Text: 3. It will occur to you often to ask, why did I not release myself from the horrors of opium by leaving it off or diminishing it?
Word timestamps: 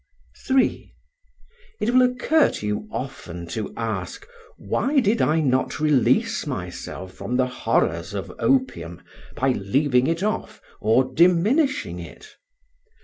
3. 0.47 0.91
It 1.79 1.93
will 1.93 2.01
occur 2.01 2.49
to 2.49 2.65
you 2.65 2.89
often 2.91 3.45
to 3.49 3.71
ask, 3.77 4.25
why 4.57 4.99
did 4.99 5.21
I 5.21 5.41
not 5.41 5.79
release 5.79 6.47
myself 6.47 7.13
from 7.13 7.37
the 7.37 7.45
horrors 7.45 8.15
of 8.15 8.33
opium 8.39 9.03
by 9.35 9.49
leaving 9.49 10.07
it 10.07 10.23
off 10.23 10.59
or 10.79 11.03
diminishing 11.13 11.99
it? 11.99 12.35